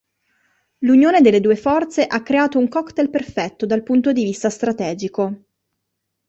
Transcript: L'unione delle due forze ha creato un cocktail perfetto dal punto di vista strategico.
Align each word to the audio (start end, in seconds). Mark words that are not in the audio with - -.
L'unione 0.79 1.21
delle 1.21 1.39
due 1.39 1.55
forze 1.55 2.07
ha 2.07 2.23
creato 2.23 2.57
un 2.57 2.67
cocktail 2.69 3.11
perfetto 3.11 3.67
dal 3.67 3.83
punto 3.83 4.11
di 4.11 4.23
vista 4.23 4.49
strategico. 4.49 5.43